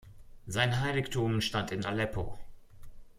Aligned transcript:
Sein 0.47 0.81
Heiligtum 0.81 1.41
stand 1.41 1.71
in 1.71 1.85
Aleppo. 1.85 2.39